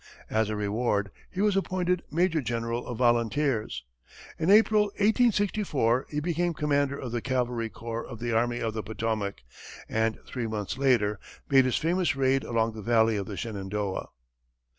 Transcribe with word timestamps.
As 0.31 0.49
a 0.49 0.55
reward, 0.55 1.11
he 1.29 1.41
was 1.41 1.55
appointed 1.55 2.01
major 2.09 2.41
general 2.41 2.87
of 2.87 2.97
volunteers. 2.97 3.83
In 4.39 4.49
April, 4.49 4.85
1864, 4.97 6.07
he 6.09 6.19
became 6.19 6.55
commander 6.55 6.97
of 6.97 7.11
the 7.11 7.21
cavalry 7.21 7.69
corps 7.69 8.03
of 8.07 8.17
the 8.17 8.31
Army 8.35 8.57
of 8.57 8.73
the 8.73 8.81
Potomac, 8.81 9.43
and 9.87 10.17
three 10.25 10.47
months 10.47 10.75
later 10.75 11.19
made 11.51 11.65
his 11.65 11.77
famous 11.77 12.15
raid 12.15 12.43
along 12.43 12.73
the 12.73 12.81
valley 12.81 13.15
of 13.15 13.27
the 13.27 13.37
Shenandoah. 13.37 14.07